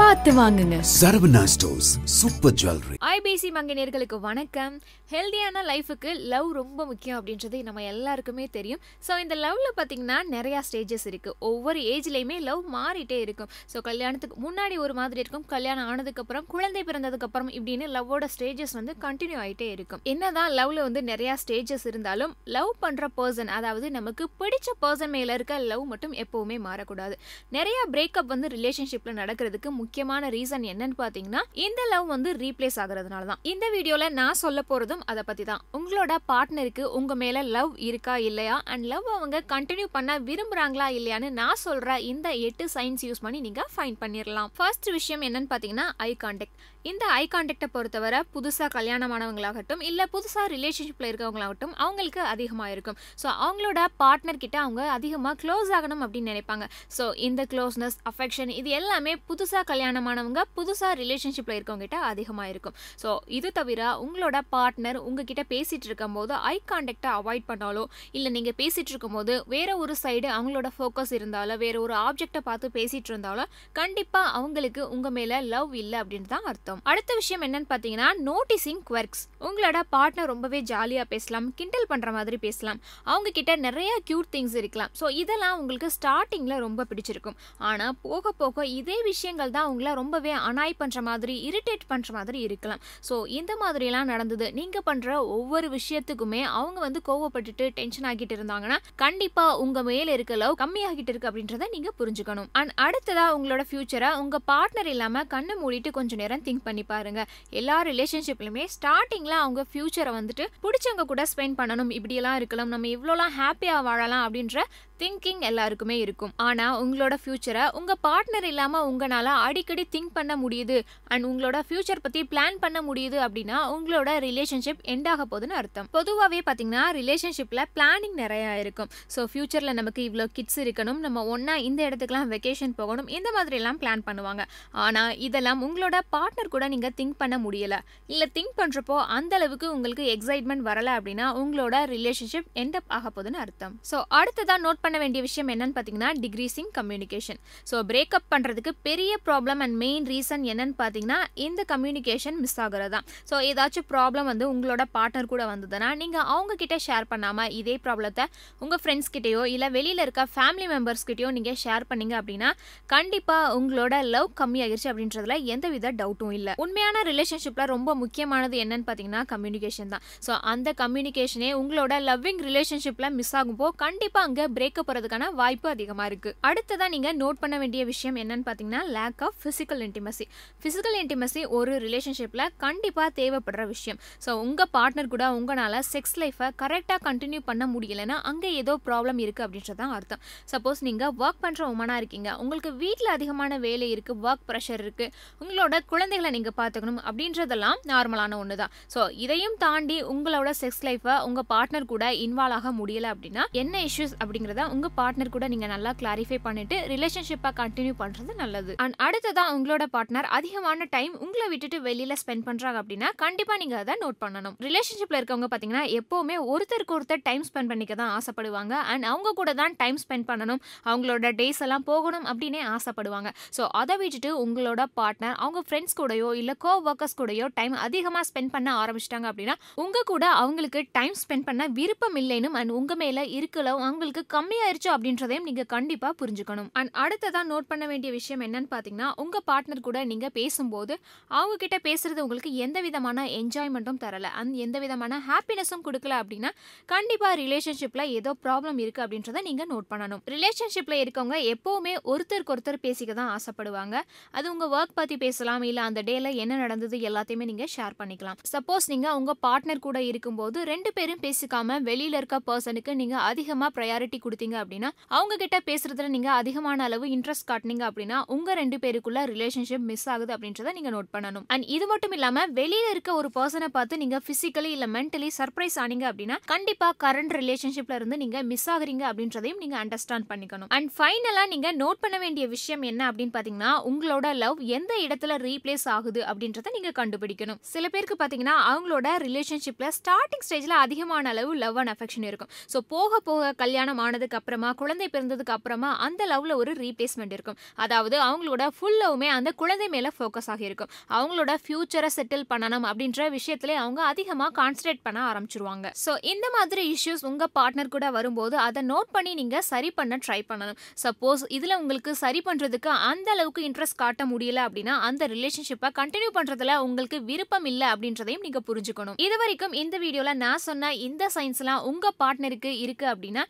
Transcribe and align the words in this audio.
பார்த்து 0.00 0.30
வாங்குங்க. 0.38 0.76
Saravana 0.98 1.40
stores 1.52 1.88
super 2.18 2.54
jewellery 2.60 2.96
IBC 3.14 3.48
மங்கினர்களுக்கு 3.56 4.16
வணக்கம். 4.26 4.74
ஹெல்தியான 5.12 5.62
லைஃபுக்கு 5.70 6.10
லவ் 6.32 6.48
ரொம்ப 6.58 6.80
முக்கியம் 6.90 7.16
அப்படின்றது 7.18 7.58
நம்ம 7.66 7.82
எல்லாருக்குமே 7.92 8.44
தெரியும். 8.56 8.80
ஸோ 9.06 9.12
இந்த 9.24 9.34
லவ்ல 9.44 9.68
பார்த்தீங்கன்னா 9.78 10.18
நிறையா 10.36 10.60
ஸ்டேஜஸ் 10.68 11.06
இருக்குது 11.10 11.36
ஒவ்வொரு 11.48 11.80
ஏஜ்லேயுமே 11.94 12.36
லவ் 12.48 12.62
மாறிட்டே 12.76 13.18
இருக்கும். 13.24 13.50
ஸோ 13.72 13.80
கல்யாணத்துக்கு 13.88 14.38
முன்னாடி 14.46 14.78
ஒரு 14.84 14.96
மாதிரி 15.00 15.22
இருக்கும். 15.24 15.44
கல்யாணம் 15.54 15.90
ஆனதுக்கப்புறம் 15.92 16.46
குழந்தை 16.54 16.84
பிறந்ததுக்கப்புறம் 16.90 17.50
இப்படின்னு 17.58 17.88
லவ்வோட 17.96 18.28
ஸ்டேஜஸ் 18.36 18.74
வந்து 18.78 18.94
கண்டினியூ 19.04 19.40
ஆகிட்டே 19.44 19.68
இருக்கும். 19.76 20.02
என்னதான் 20.14 20.50
லவ்ல 20.60 20.80
வந்து 20.88 21.02
நிறையா 21.12 21.36
ஸ்டேஜஸ் 21.44 21.86
இருந்தாலும் 21.92 22.34
லவ் 22.56 22.72
பண்ணுற 22.86 23.10
பர்சன் 23.20 23.52
அதாவது 23.58 23.90
நமக்கு 23.98 24.26
பிடிச்ச 24.42 24.76
பர்சன் 24.86 25.14
மேலே 25.18 25.34
இருக்க 25.40 25.60
லவ் 25.72 25.84
மட்டும் 25.92 26.16
எப்போவுமே 26.24 26.58
மாறக்கூடாது. 26.68 27.16
நிறைய 27.58 27.78
பிரேக்கப் 27.96 28.32
வந்து 28.36 28.54
ரிலேஷன்ஷிப்பில் 28.58 29.20
நடக்கிறதுக்கு 29.22 29.68
முக்கியமான 29.90 30.26
ரீசன் 30.34 30.64
என்னன்னு 30.72 30.96
பார்த்தீங்கன்னா 30.98 31.40
இந்த 31.64 31.80
லவ் 31.92 32.04
வந்து 32.12 32.30
ரீப்ளேஸ் 32.42 32.76
ஆகுறதுனால 32.82 33.24
தான். 33.30 33.40
இந்த 33.52 33.66
வீடியோல 33.74 34.04
நான் 34.18 34.38
சொல்ல 34.42 34.60
போறதும் 34.68 35.02
அதை 35.10 35.22
பத்தி 35.30 35.44
தான். 35.48 35.62
உங்களோட 35.78 36.12
பார்ட்னருக்கு 36.30 36.84
உங்க 36.98 37.14
மேல 37.22 37.42
லவ் 37.56 37.72
இருக்கா 37.88 38.14
இல்லையா? 38.28 38.56
அண்ட் 38.72 38.84
லவ் 38.92 39.06
அவங்க 39.16 39.42
கண்டினியூ 39.54 39.88
பண்ண 39.96 40.18
விரும்புறாங்களா 40.28 40.86
இல்லையான்னு 40.98 41.30
நான் 41.40 41.62
சொல்ற 41.64 41.96
இந்த 42.12 42.30
எட்டு 42.48 42.66
சைன்ஸ் 42.74 43.04
யூஸ் 43.08 43.24
பண்ணி 43.24 43.40
நீங்க 43.46 43.64
ஃபைன் 43.74 43.98
பண்ணிடலாம் 44.02 44.52
ஃபர்ஸ்ட் 44.58 44.90
விஷயம் 44.98 45.24
என்னன்னு 45.28 45.50
பார்த்தீங்கன்னா 45.54 45.88
ஐ 46.08 46.10
கான்டாக்ட் 46.24 46.60
இந்த 46.84 47.04
ஐ 47.12 47.24
கான்டாக்டை 47.32 47.66
பொறுத்தவரை 47.72 48.18
புதுசாக 48.34 48.68
கல்யாணமானவங்களாகட்டும் 48.74 49.82
இல்லை 49.88 50.04
புதுசாக 50.12 50.44
ரிலேஷன்ஷிப்பில் 50.52 51.08
இருக்கவங்களாகட்டும் 51.08 51.74
அவங்களுக்கு 51.84 52.20
அதிகமாக 52.32 52.70
இருக்கும் 52.74 52.96
ஸோ 53.22 53.26
அவங்களோட 53.46 53.80
பார்ட்னர் 54.02 54.40
கிட்ட 54.44 54.56
அவங்க 54.62 54.82
அதிகமாக 54.96 55.34
க்ளோஸ் 55.42 55.70
ஆகணும் 55.78 56.02
அப்படின்னு 56.04 56.30
நினைப்பாங்க. 56.32 56.66
ஸோ 56.96 57.04
இந்த 57.26 57.42
க்ளோஸ்னஸ் 57.52 57.96
அஃபெக்ஷன் 58.10 58.52
இது 58.60 58.70
எல்லாமே 58.78 59.12
புதுசாக 59.28 59.62
கல்யாணமானவங்க 59.72 60.44
புதுசாக 60.56 60.92
ரிலேஷன்ஷிப்பில் 61.02 61.56
இருக்கவங்ககிட்ட 61.58 61.98
அதிகமாக 62.12 62.48
இருக்கும் 62.48 62.76
ஸோ 63.02 63.10
இது 63.38 63.50
தவிர 63.58 63.90
உங்களோட 64.04 64.40
பார்ட்னர் 64.56 65.00
உங்ககிட்ட 65.08 65.44
பேசிகிட்டு 65.52 65.90
இருக்கும்போது 65.90 66.34
ஐ 66.52 66.56
கான்டாக்டை 66.72 67.12
அவாய்ட் 67.18 67.46
பண்ணாலோ 67.50 67.84
இல்லை 68.12 68.32
நீங்கள் 68.38 68.58
பேசிகிட்டு 68.62 68.94
இருக்கும்போது 68.94 69.36
வேறு 69.56 69.76
ஒரு 69.84 69.96
சைடு 70.04 70.30
அவங்களோட 70.38 70.70
ஃபோக்கஸ் 70.78 71.14
இருந்தாலோ 71.20 71.58
வேறு 71.66 71.80
ஒரு 71.84 71.96
ஆப்ஜெக்டை 72.06 72.42
பார்த்து 72.48 72.74
பேசிகிட்டு 72.78 73.12
இருந்தாலோ 73.14 73.46
கண்டிப்பாக 73.72 74.34
அவங்களுக்கு 74.40 74.82
உங்கள் 74.96 75.16
மேலே 75.20 75.38
லவ் 75.54 75.72
இல்லை 75.84 76.00
அப்படின்னு 76.02 76.32
தான் 76.34 76.48
அர்த்தம். 76.50 76.68
அடுத்த 76.90 77.14
விஷயம் 77.20 77.44
என்னன்னு 77.46 77.68
பார்த்தீங்கன்னா 77.72 78.08
நோட்டீசிங் 78.28 78.82
குவர்க்ஸ் 78.88 79.22
உங்களோட 79.46 79.78
பார்ட்னர் 79.94 80.30
ரொம்பவே 80.32 80.58
ஜாலியாக 80.70 81.06
பேசலாம் 81.12 81.46
கிண்டல் 81.58 81.88
பண்ணுற 81.92 82.10
மாதிரி 82.16 82.38
பேசலாம். 82.46 82.80
அவங்க 83.10 83.28
கிட்ட 83.38 83.52
நிறைய 83.66 83.92
க்யூட் 84.08 84.30
திங்ஸ் 84.34 84.56
இருக்கலாம். 84.60 84.90
ஸோ 85.00 85.08
இதெல்லாம் 85.22 85.56
உங்களுக்கு 85.60 85.88
ஸ்டார்டிங்கில் 85.96 86.62
ரொம்ப 86.66 86.86
பிடிச்சிருக்கும். 86.90 87.36
ஆனால் 87.70 87.94
போக 88.06 88.32
போக 88.40 88.66
இதே 88.80 88.98
விஷயங்கள் 89.10 89.54
தான் 89.56 89.68
உங்களை 89.72 89.92
ரொம்பவே 90.00 90.32
அனாய் 90.48 90.78
பண்ணுற 90.80 91.00
மாதிரி 91.08 91.36
இரிட்டேட் 91.48 91.86
பண்ணுற 91.92 92.10
மாதிரி 92.18 92.38
இருக்கலாம். 92.48 92.80
ஸோ 93.08 93.14
இந்த 93.38 93.52
மாதிரிலாம் 93.62 94.10
நடந்தது. 94.12 94.48
நீங்கள் 94.60 94.86
பண்ணுற 94.88 95.08
ஒவ்வொரு 95.38 95.68
விஷயத்துக்குமே 95.76 96.42
அவங்க 96.60 96.78
வந்து 96.86 97.02
கோவப்பட்டுட்டு 97.08 97.66
டென்ஷன் 97.78 98.08
ஆகிட்டு 98.10 98.36
இருந்தாங்கன்னா 98.38 98.78
கண்டிப்பாக 99.04 99.58
உங்கள் 99.64 99.86
மேலே 99.90 100.12
இருக்க 100.18 100.36
லவ் 100.42 100.56
கம்மியாகிட்டு 100.62 101.12
இருக்கு 101.14 101.30
அப்படின்றத 101.30 101.68
நீங்கள் 101.76 101.96
புரிஞ்சுக்கணும். 102.00 102.48
அண்ட் 102.60 102.74
அடுத்ததாக 102.86 103.34
உங்களோட 103.38 103.64
ஃபியூச்சரை 103.70 104.10
உங்கள் 104.22 104.44
பார்ட்னர் 104.50 104.90
இல்லாமல் 104.94 105.28
கண்ணை 105.34 105.56
மூடிட்டு 105.62 105.92
கொஞ்சம் 105.98 106.22
நேரம் 106.24 106.44
திங்க் 106.46 106.59
பண்ணி 106.60 106.82
பாருங்க. 106.82 107.26
எல்லா 107.50 107.82
ரிலேஷன்ஷிப்லையுமே 107.82 108.66
ஸ்டார்டிங்கில் 108.76 109.38
அவங்க 109.42 109.64
ஃபியூச்சரை 109.72 110.12
வந்துட்டு 110.18 110.46
பிடிச்சவங்க 110.62 111.04
கூட 111.06 111.22
ஸ்பெண்ட் 111.22 111.58
பண்ணணும். 111.60 111.92
இப்படியெல்லாம் 111.92 112.36
இருக்கலாம். 112.36 112.68
நம்ம 112.68 112.86
இவ்வளோலாம் 112.86 113.34
ஹாப்பியாக 113.38 113.82
வாழலாம் 113.82 114.24
அப்படின்ற 114.26 114.62
திங்கிங் 115.00 115.42
எல்லாருக்குமே 115.48 115.96
இருக்கும். 116.04 116.32
ஆனால் 116.48 116.74
உங்களோட 116.82 117.14
ஃப்யூச்சரை 117.22 117.64
உங்கள் 117.80 118.00
பார்ட்னர் 118.06 118.46
இல்லாமல் 118.52 118.86
உங்களால் 118.90 119.30
அடிக்கடி 119.46 119.84
திங்க் 119.94 120.12
பண்ண 120.18 120.32
முடியுது. 120.42 120.78
அண்ட் 121.12 121.24
உங்களோட 121.30 121.58
ஃப்யூச்சர் 121.66 122.02
பற்றி 122.06 122.22
பிளான் 122.32 122.58
பண்ண 122.64 122.78
முடியுது 122.88 123.18
அப்படின்னா 123.26 123.58
உங்களோட 123.76 124.10
ரிலேஷன்ஷிப் 124.26 124.82
எண்ட் 124.94 125.08
ஆக 125.12 125.24
போகுதுன்னு 125.32 125.58
அர்த்தம். 125.60 125.88
பொதுவாகவே 125.96 126.40
பார்த்தீங்கன்னா 126.48 126.84
ரிலேஷன்ஷிப்பில் 127.00 127.64
பிளானிங் 127.76 128.16
நிறையா 128.22 128.52
இருக்கும். 128.62 128.90
ஸோ 129.14 129.22
ஃப்யூச்சரில் 129.32 129.76
நமக்கு 129.80 130.02
இவ்வளோ 130.08 130.26
கிட்ஸ் 130.38 130.58
இருக்கணும். 130.64 131.00
நம்ம 131.06 131.24
ஒன்றா 131.34 131.56
இந்த 131.68 131.80
இடத்துக்குலாம் 131.88 132.28
வெக்கேஷன் 132.34 132.74
போகணும். 132.80 133.08
இந்த 133.18 133.28
மாதிரிலாம் 133.36 133.80
பிளான் 133.82 134.04
பண்ணுவாங்க. 134.08 134.42
ஆனால் 134.86 135.12
இதெல்லாம் 135.28 135.62
உங்களோட 135.68 135.96
பார்ட்னர் 136.16 136.52
கூட 136.54 136.68
நீங்கள் 136.74 136.94
திங்க் 137.00 137.18
பண்ண 137.22 137.38
முடியலை. 137.46 137.80
இல்லை 138.14 138.28
திங்க் 138.36 138.54
பண்ணுறப்போ 138.60 138.98
அந்த 139.18 139.34
அளவுக்கு 139.40 139.66
உங்களுக்கு 139.76 140.04
எக்ஸைட்மெண்ட் 140.16 140.66
வரலை 140.70 140.92
அப்படின்னா 140.98 141.26
உங்களோட 141.42 141.76
ரிலேஷன்ஷிப் 141.96 142.48
எண்ட் 142.62 142.78
அப் 142.80 142.90
ஆக 142.98 143.06
போகுதுன்னு 143.16 143.42
அர்த்தம். 143.44 143.74
ஸோ 143.90 143.98
அடுத்ததான் 144.20 144.64
நோட் 144.66 144.82
பண்ண 144.84 144.89
வேண்டிய 144.98 145.20
விஷயம் 145.26 145.50
என்னன்னு 145.54 145.74
பார்த்தீங்கன்னா 145.76 146.10
டிக்ரீசிங் 146.24 146.70
கம்யூனிகேஷன் 146.78 147.40
ஸோ 147.70 147.76
பிரேக்கப் 147.90 148.28
பண்ணுறதுக்கு 148.32 148.72
பெரிய 148.88 149.12
ப்ராப்ளம் 149.26 149.60
அண்ட் 149.64 149.76
மெயின் 149.84 150.06
ரீசன் 150.12 150.44
என்னன்னு 150.52 150.76
பார்த்தீங்கன்னா 150.82 151.18
இந்த 151.46 151.64
கம்யூனிகேஷன் 151.72 152.38
மிஸ் 152.44 152.58
ஆகுறது 152.64 152.92
தான். 152.94 153.06
ஸோ 153.30 153.36
ஏதாச்சும் 153.50 153.88
ப்ராப்ளம் 153.92 154.28
வந்து 154.32 154.44
உங்களோட 154.52 154.82
பார்ட்னர் 154.96 155.30
கூட 155.32 155.42
வந்ததுன்னா 155.52 155.88
நீங்கள் 156.02 156.26
அவங்க 156.34 156.56
கிட்டே 156.62 156.78
ஷேர் 156.86 157.06
பண்ணாமல் 157.12 157.52
இதே 157.60 157.76
ப்ராப்ளத்தை 157.86 158.24
உங்கள் 158.64 158.80
ஃப்ரெண்ட்ஸ் 158.82 159.12
கிட்டேயோ 159.16 159.42
இல்லை 159.54 159.68
வெளியில் 159.76 160.02
இருக்க 160.06 160.24
ஃபேமிலி 160.34 160.68
மெம்பர்ஸ் 160.74 161.06
கிட்டேயோ 161.10 161.30
நீங்கள் 161.38 161.58
ஷேர் 161.64 161.88
பண்ணீங்க 161.90 162.14
அப்படின்னா 162.20 162.50
கண்டிப்பாக 162.94 163.54
உங்களோட 163.58 163.94
லவ் 164.14 164.30
கம்மியாகிருச்சு 164.40 164.88
அப்படின்றதுல 164.92 165.36
எந்தவித 165.54 165.92
டவுட்டும் 166.00 166.34
இல்லை. 166.38 166.52
உண்மையான 166.64 167.02
ரிலேஷன்ஷிப்பில் 167.10 167.68
ரொம்ப 167.74 167.94
முக்கியமானது 168.02 168.56
என்னன்னு 168.64 168.86
பார்த்தீங்கன்னா 168.88 169.22
கம்யூனிகேஷன் 169.32 169.92
தான். 169.94 170.02
ஸோ 170.26 170.32
அந்த 170.52 170.68
கம்யூனிகேஷனே 170.82 171.50
உங்களோட 171.60 171.92
லவ்விங் 172.08 172.40
ரிலேஷன்ஷிப்பில் 172.48 173.08
மிஸ் 173.18 173.34
ஆகும்போது 173.40 173.76
கண்டிப்பாக 173.84 174.26
அங்கே 174.28 174.44
பிரேக்கப் 174.56 174.79
போகிறதுக்கான 174.86 175.28
வாய்ப்பு 175.40 175.68
அதிகமாக 175.74 176.08
இருக்குது 176.10 176.36
அடுத்ததான் 176.48 176.92
நீங்கள் 176.94 177.16
நோட் 177.22 177.40
பண்ண 177.42 177.56
வேண்டிய 177.62 177.82
விஷயம் 177.92 178.18
என்னன்னு 178.22 178.46
பார்த்தீங்கன்னா 178.48 178.82
lack 178.96 179.22
of 179.26 179.38
physical 179.42 179.82
intimacy 179.86 180.26
physical 180.62 180.96
intimacy 181.02 181.42
ஒரு 181.58 181.72
ரிலேஷன்ஷிப்பில் 181.86 182.44
கண்டிப்பாக 182.64 183.08
தேவைப்படுற 183.20 183.64
விஷயம். 183.74 183.98
ஸோ 184.24 184.30
உங்கள் 184.44 184.70
பார்ட்னர் 184.76 185.10
கூட 185.14 185.24
உங்களால் 185.38 185.78
செக்ஸ் 185.92 186.16
லைஃப்பை 186.22 186.48
கரெக்டாக 186.62 187.00
கண்டினியூ 187.08 187.42
பண்ண 187.50 187.66
முடியலைன்னா 187.74 188.18
அங்கே 188.32 188.50
ஏதோ 188.62 188.74
ப்ராப்ளம் 188.86 189.20
இருக்குது 189.26 189.46
அப்படின்றதான் 189.46 189.94
அர்த்தம். 189.98 190.22
சப்போஸ் 190.52 190.82
நீங்கள் 190.88 191.12
ஒர்க் 191.24 191.42
பண்ணுற 191.44 191.62
உமனாக 191.74 192.00
இருக்கீங்க. 192.02 192.30
உங்களுக்கு 192.42 192.72
வீட்டில் 192.84 193.12
அதிகமான 193.16 193.58
வேலை 193.66 193.88
இருக்குது 193.94 194.20
ஒர்க் 194.26 194.44
ப்ரெஷர் 194.50 194.82
இருக்குது 194.84 195.12
உங்களோட 195.42 195.74
குழந்தைகளை 195.92 196.30
நீங்கள் 196.36 196.56
பார்த்துக்கணும் 196.60 197.00
அப்படின்றதெல்லாம் 197.08 197.78
நார்மலான 197.92 198.38
ஒன்று 198.42 198.56
தான் 198.62 198.72
ஸோ 198.94 199.00
இதையும் 199.24 199.56
தாண்டி 199.64 199.96
உங்களோட 200.12 200.50
செக்ஸ் 200.62 200.82
லைஃப்பை 200.88 201.14
உங்கள் 201.28 201.48
பார்ட்னர் 201.52 201.90
கூட 201.92 202.04
இன்வால்வ் 202.24 202.56
ஆக 202.58 202.72
முடியலை 202.80 203.08
அப்படின்னா 203.14 203.44
என்ன 203.62 203.82
இஷ்யூஸ் 203.88 204.14
அப்படிங்கிறத 204.22 204.64
உங்கள் 204.74 204.94
பார்ட்னர் 204.98 205.32
கூட 205.34 205.46
நீங்கள் 205.52 205.72
நல்லா 205.72 205.90
கிளாரிஃபை 206.00 206.38
பண்ணிட்டு 206.46 206.76
ரிலேஷன்ஷிப்பாக 206.92 207.54
கண்டினியூ 207.60 207.94
பண்ணுறது 208.02 208.32
நல்லது. 208.42 208.72
அண்ட் 208.84 208.96
அடுத்ததான் 209.06 209.50
உங்களோட 209.56 209.84
பார்ட்னர் 209.94 210.28
அதிகமான 210.38 210.86
டைம் 210.96 211.14
உங்களை 211.24 211.46
விட்டுட்டு 211.52 211.78
வெளியில் 211.88 212.18
ஸ்பெண்ட் 212.22 212.46
பண்ணுறாங்க 212.48 212.78
அப்படின்னா 212.82 213.10
கண்டிப்பாக 213.24 213.58
நீங்கள் 213.62 213.80
அதை 213.82 213.96
நோட் 214.04 214.18
பண்ணணும். 214.24 214.56
ரிலேஷன்ஷிப்பில் 214.66 215.18
இருக்கவங்க 215.20 215.48
பார்த்தீங்கன்னா 215.52 215.84
எப்போவுமே 216.00 216.36
ஒருத்தருக்கு 216.52 216.96
ஒருத்தர் 216.98 217.24
டைம் 217.28 217.44
ஸ்பெண்ட் 217.48 217.72
பண்ணிக்க 217.72 217.96
தான் 218.02 218.12
ஆசைப்படுவாங்க. 218.18 218.74
அண்ட் 218.92 219.08
அவங்க 219.12 219.34
கூட 219.40 219.54
தான் 219.62 219.76
டைம் 219.82 220.00
ஸ்பெண்ட் 220.04 220.28
பண்ணணும். 220.30 220.60
அவங்களோட 220.90 221.32
டேஸ் 221.40 221.62
எல்லாம் 221.66 221.86
போகணும் 221.90 222.26
அப்படின்னே 222.32 222.62
ஆசைப்படுவாங்க. 222.74 223.28
ஸோ 223.58 223.62
அதை 223.82 223.96
விட்டுட்டு 224.02 224.32
உங்களோட 224.44 224.82
பார்ட்னர் 225.00 225.36
அவங்க 225.42 225.62
ஃப்ரெண்ட்ஸ் 225.68 225.96
கூடயோ 226.00 226.30
இல்லை 226.42 226.56
கோ 226.66 226.72
ஒர்க்கர்ஸ் 226.90 227.18
கூடயோ 227.20 227.48
டைம் 227.58 227.74
அதிகமாக 227.86 228.24
ஸ்பெண்ட் 228.30 228.52
பண்ண 228.56 228.68
ஆரம்பிச்சிட்டாங்க 228.82 229.28
அப்படின்னா 229.32 229.56
உங்கள் 229.84 230.08
கூட 230.12 230.24
அவங்களுக்கு 230.42 230.80
டைம் 230.98 231.16
ஸ்பெண்ட் 231.22 231.46
பண்ண 231.48 231.62
விருப்பம் 231.78 232.18
இல்லைனும் 232.22 232.56
அண்ட் 232.60 232.72
உங்கள் 232.78 233.00
மேலே 233.02 233.24
இருக்கலோ 233.38 233.74
அவங்களுக்கு 233.86 234.22
ஆயிடுச்சு 234.64 234.90
அப்படின்றதையும் 234.94 235.46
நீங்க 235.48 235.64
கண்டிப்பாக 235.74 236.14
புரிஞ்சுக்கணும். 236.20 236.68
அண்ட் 236.78 236.90
அடுத்ததான் 237.04 237.48
நோட் 237.52 237.68
பண்ண 237.70 237.84
வேண்டிய 237.92 238.10
விஷயம் 238.18 238.42
என்னன்னு 238.46 238.70
பாத்தீங்கன்னா 238.74 239.08
உங்க 239.24 239.42
பார்ட்னர் 239.50 239.84
கூட 239.88 239.98
நீங்க 240.12 240.28
பேசும்போது 240.38 240.94
அவங்க 241.38 241.56
கிட்ட 241.64 241.78
பேசுறது 241.88 242.24
உங்களுக்கு 242.26 242.52
எந்த 242.66 242.78
விதமான 242.86 243.26
என்ஜாய்மெண்ட்டும் 243.40 244.00
தரல. 244.04 244.28
அண்ட் 244.40 244.54
எந்த 244.66 244.76
விதமான 244.84 245.20
ஹாப்பினஸும் 245.30 245.84
கொடுக்கல 245.88 246.16
அப்படின்னா 246.22 246.52
கண்டிப்பாக 246.94 247.34
ரிலேஷன்ஷிப்பில் 247.42 248.04
ஏதோ 248.18 248.32
ப்ராப்ளம் 248.44 248.80
இருக்குது 248.84 249.04
அப்படின்றத 249.06 249.42
நீங்கள் 249.48 249.70
நோட் 249.72 249.88
பண்ணணும். 249.92 250.22
ரிலேஷன்ஷிப்பில் 250.34 251.00
இருக்கவங்க 251.02 251.38
எப்போவுமே 251.54 251.94
ஒருத்தருக்கு 252.12 252.54
ஒருத்தர் 252.56 252.80
பேசிக்க 252.86 253.18
தான் 253.20 253.32
ஆசைப்படுவாங்க. 253.36 253.96
அது 254.36 254.46
உங்கள் 254.52 254.72
ஒர்க் 254.78 254.96
பற்றி 255.00 255.18
பேசலாம் 255.24 255.64
இல்லை 255.70 255.82
அந்த 255.88 256.00
டேல 256.08 256.34
என்ன 256.44 256.58
நடந்தது 256.64 256.96
எல்லாத்தையுமே 257.08 257.48
நீங்கள் 257.52 257.72
ஷேர் 257.76 257.98
பண்ணிக்கலாம். 258.00 258.38
சப்போஸ் 258.54 258.90
நீங்கள் 258.94 259.16
உங்கள் 259.20 259.38
பார்ட்னர் 259.46 259.84
கூட 259.86 259.98
இருக்கும்போது 260.10 260.58
ரெண்டு 260.72 260.92
பேரும் 260.96 261.22
பேசிக்காம 261.26 261.78
வெளியில் 261.88 262.18
இருக்க 262.20 262.38
பர்சனுக்கு 262.48 262.94
நீங்கள் 263.00 263.24
அதிகமாக 263.30 263.70
ப்ரையாரிட்டி 263.76 264.20
கொடுத்தீங்க 264.40 264.58
அப்படின்னா 264.62 264.90
அவங்க 265.16 265.34
கிட்ட 265.42 265.56
பேசுறதுல 265.68 266.08
நீங்கள் 266.16 266.36
அதிகமான 266.40 266.84
அளவு 266.88 267.06
இன்ட்ரெஸ்ட் 267.16 267.46
காட்டினீங்க 267.50 267.84
அப்படின்னா 267.90 268.18
உங்கள் 268.34 268.58
ரெண்டு 268.60 268.76
பேருக்குள்ள 268.82 269.20
ரிலேஷன்ஷிப் 269.32 269.86
மிஸ் 269.90 270.06
ஆகுது 270.12 270.32
அப்படின்றத 270.36 270.72
நீங்கள் 270.78 270.94
நோட் 270.96 271.10
பண்ணணும். 271.14 271.44
அண்ட் 271.54 271.64
இது 271.76 271.86
மட்டும் 271.92 272.14
இல்லாமல் 272.16 272.50
வெளியில 272.60 272.90
இருக்க 272.94 273.10
ஒரு 273.20 273.28
பர்சனை 273.36 273.68
பார்த்து 273.76 274.00
நீங்கள் 274.02 274.22
பிசிக்கலி 274.28 274.70
இல்லை 274.76 274.88
மென்டலி 274.96 275.30
சர்ப்ரைஸ் 275.38 275.76
ஆனீங்க 275.84 276.06
அப்படின்னா 276.10 276.36
கண்டிப்பாக 276.52 276.94
கரண்ட் 277.04 277.34
ரிலேஷன்ஷிப்ல 277.40 277.98
இருந்து 278.00 278.18
நீங்கள் 278.24 278.46
மிஸ் 278.52 278.68
ஆகுறீங்க 278.74 279.04
அப்படின்றதையும் 279.10 279.60
நீங்கள் 279.64 279.80
அண்டர்ஸ்டாண்ட் 279.82 280.28
பண்ணிக்கணும். 280.32 280.70
அண்ட் 280.78 280.90
ஃபைனலாக 280.96 281.46
நீங்கள் 281.54 281.76
நோட் 281.82 282.02
பண்ண 282.04 282.18
வேண்டிய 282.24 282.46
விஷயம் 282.56 282.84
என்ன 282.90 283.02
அப்படின்னு 283.10 283.34
பார்த்தீங்கன்னா 283.36 283.72
உங்களோட 283.90 284.26
லவ் 284.44 284.60
எந்த 284.78 284.92
இடத்துல 285.06 285.38
ரீப்ளேஸ் 285.48 285.86
ஆகுது 285.96 286.22
அப்படின்றத 286.30 286.74
நீங்கள் 286.78 286.96
கண்டுபிடிக்கணும். 287.00 287.60
சில 287.74 287.84
பேருக்கு 287.94 288.18
பார்த்தீங்கன்னா 288.22 288.56
அவங்களோட 288.72 289.08
ரிலேஷன்ஷிப்பில் 289.26 289.92
ஸ்டார்டிங் 289.98 290.44
ஸ்டேஜில் 290.48 290.76
அதிகமான 290.84 291.28
அளவு 291.34 291.52
லவ் 291.64 291.78
அண்ட் 291.82 291.94
அஃபெக்ஷன் 291.94 292.26
இருக்கும். 292.30 292.50
ஸோ 292.72 292.78
போக 292.94 293.20
போக 293.28 293.52
கல்யாணம் 293.62 294.00
ஆனதுக்கு 294.06 294.29
பிறந்ததுக்கு 294.30 294.38
அப்புறமா 294.38 294.68
குழந்தை 294.80 295.06
பிறந்ததுக்கு 295.12 295.52
அப்புறமா 295.54 295.90
அந்த 296.06 296.22
லவ்ல 296.30 296.52
ஒரு 296.62 296.72
ரீப்ளேஸ்மெண்ட் 296.82 297.32
இருக்கும். 297.36 297.56
அதாவது 297.84 298.16
அவங்களோட 298.26 298.62
ஃபுல் 298.76 298.98
லவ்மே 299.02 299.28
அந்த 299.36 299.50
குழந்தை 299.60 299.86
மேல 299.94 300.08
ஃபோக்கஸ் 300.16 300.48
ஆகியிருக்கும் 300.52 300.90
அவங்களோட 301.16 301.52
ஃபியூச்சரை 301.64 302.10
செட்டில் 302.16 302.46
பண்ணணும் 302.52 302.84
அப்படின்ற 302.90 303.28
விஷயத்துல 303.36 303.76
அவங்க 303.82 304.00
அதிகமாக 304.12 304.50
கான்சன்ட்ரேட் 304.60 305.02
பண்ண 305.06 305.18
ஆரம்பிச்சிருவாங்க. 305.30 305.86
ஸோ 306.04 306.12
இந்த 306.32 306.46
மாதிரி 306.56 306.82
இஷ்யூஸ் 306.94 307.24
உங்க 307.30 307.48
பார்ட்னர் 307.58 307.92
கூட 307.94 308.06
வரும்போது 308.18 308.56
அதை 308.66 308.82
நோட் 308.92 309.10
பண்ணி 309.16 309.32
நீங்க 309.40 309.56
சரி 309.72 309.90
பண்ண 309.98 310.18
ட்ரை 310.26 310.40
பண்ணணும். 310.50 310.78
சப்போஸ் 311.04 311.44
இதுல 311.58 311.78
உங்களுக்கு 311.82 312.14
சரி 312.24 312.42
பண்றதுக்கு 312.48 312.92
அந்த 313.10 313.28
அளவுக்கு 313.36 313.62
இன்ட்ரெஸ்ட் 313.68 314.00
காட்ட 314.04 314.24
முடியல 314.32 314.60
அப்படின்னா 314.68 314.96
அந்த 315.08 315.26
ரிலேஷன்ஷிப்பை 315.34 315.90
கண்டினியூ 316.00 316.30
பண்றதுல 316.38 316.76
உங்களுக்கு 316.86 317.20
விருப்பம் 317.30 317.68
இல்லை 317.72 317.88
அப்படின்றதையும் 317.94 318.44
நீங்க 318.46 318.62
புரிஞ்சுக்கணும். 318.68 319.18
இது 319.26 319.36
வரைக்கும் 319.42 319.74
இந்த 319.82 319.96
வீடியோல 320.04 320.34
நான் 320.44 320.64
சொன்ன 320.68 320.92
இந்த 321.08 321.24
சயின்ஸ்லாம் 321.36 321.84
உங்க 321.90 322.12
பார்ட்னருக்கு 322.22 322.70
இருக்கு 322.84 323.06
அப்படின்னா 323.12 323.44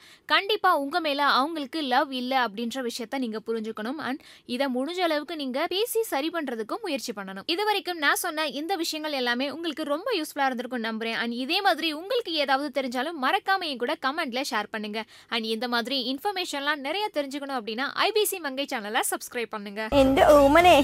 கண்டிப்பாக 0.70 0.84
உங்கள் 0.84 1.04
மேலே 1.06 1.24
அவங்களுக்கு 1.38 1.80
லவ் 1.92 2.10
இல்ல 2.20 2.32
அப்படின்ற 2.46 2.78
விஷயத்த 2.88 3.18
நீங்க 3.24 3.38
புரிஞ்சுக்கணும். 3.46 3.98
அண்ட் 4.06 4.20
இதை 4.54 4.66
முடிஞ்ச 4.76 5.00
அளவுக்கு 5.06 5.34
நீங்க 5.42 5.58
பேசி 5.74 6.00
சரி 6.10 6.28
பண்றதுக்கும் 6.34 6.82
முயற்சி 6.86 7.12
பண்ணணும். 7.18 7.46
இது 7.54 7.62
வரைக்கும் 7.68 8.00
நான் 8.04 8.20
சொன்ன 8.24 8.46
இந்த 8.60 8.72
விஷயங்கள் 8.82 9.16
எல்லாமே 9.20 9.46
உங்களுக்கு 9.56 9.84
ரொம்ப 9.94 10.08
யூஸ்ஃபுல்லா 10.18 10.48
இருந்திருக்கும் 10.50 10.86
நம்புறேன். 10.88 11.18
அண்ட் 11.22 11.34
இதே 11.44 11.58
மாதிரி 11.66 11.90
உங்களுக்கு 12.00 12.34
ஏதாவது 12.44 12.70
தெரிஞ்சாலும் 12.78 13.18
மறக்காம 13.24 13.72
கூட 13.82 13.94
கமெண்ட்ல 14.06 14.42
ஷேர் 14.50 14.72
பண்ணுங்க. 14.74 15.00
அண்ட் 15.34 15.46
இந்த 15.54 15.68
மாதிரி 15.74 15.98
இன்ஃபர்மேஷன்லாம் 16.12 16.84
நிறைய 16.88 17.06
தெரிஞ்சுக்கணும் 17.16 17.58
அப்படின்னா 17.60 17.88
ஐபிசி 18.08 18.40
மங்கை 18.46 18.66
சேனலை 18.74 19.02
சப்ஸ்கிரைப் 19.12 19.54
பண்ணுங்க. 19.56 19.80
உமனே 20.46 20.76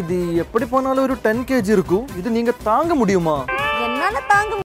இது 0.00 0.16
எப்படி 0.42 0.64
போனாலும் 0.72 1.04
ஒரு 1.06 1.14
டென் 1.24 1.42
கேஜி 1.48 1.72
இருக்கும். 1.76 2.06
இது 2.18 2.28
நீங்க 2.36 2.52
தாங்க 2.68 2.92
முடியுமா? 3.00 3.34
என்னால 3.86 4.20
தாங்க 4.32 4.54